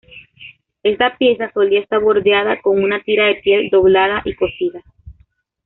Esta 0.81 1.15
pieza 1.15 1.51
solía 1.53 1.79
estar 1.81 1.99
bordeada 1.99 2.59
con 2.63 2.83
una 2.83 3.03
tira 3.03 3.27
de 3.27 3.35
piel 3.35 3.69
doblada 3.69 4.23
y 4.25 4.33
cosida. 4.33 4.81